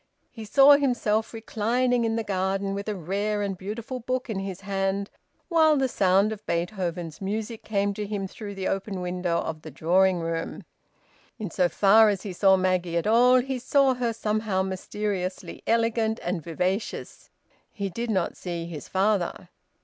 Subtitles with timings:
[0.31, 4.61] He saw himself reclining in the garden with a rare and beautiful book in his
[4.61, 5.11] hand,
[5.47, 9.69] while the sound of Beethoven's music came to him through the open window of the
[9.69, 10.63] drawing room.
[11.37, 16.19] In so far as he saw Maggie at all, he saw her somehow mysteriously elegant
[16.23, 17.29] and vivacious.
[17.71, 19.49] He did not see his father.